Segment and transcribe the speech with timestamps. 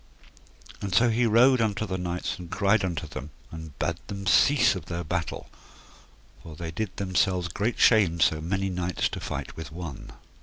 [0.81, 4.73] And so he rode unto the knights and cried unto them, and bade them cease
[4.73, 5.47] of their battle,
[6.41, 10.11] for they did themselves great shame so many knights to fight with one.